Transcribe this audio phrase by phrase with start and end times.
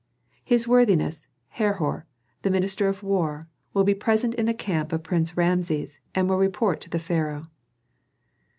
[0.43, 2.07] "His worthiness Herhor,
[2.41, 6.39] the minister of war, will be present in the camp of Prince Rameses, and will
[6.39, 7.43] report to the pharaoh."